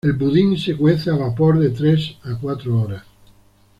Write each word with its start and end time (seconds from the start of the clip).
El 0.03 0.13
budín 0.13 0.57
se 0.57 0.75
cuece 0.75 1.11
a 1.11 1.15
vapor 1.15 1.59
de 1.59 1.69
tres 1.69 2.15
a 2.23 2.33
cuatro 2.39 2.75
horas. 2.81 3.03